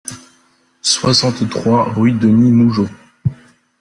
[0.81, 2.89] soixante-trois rue Denis Mougeot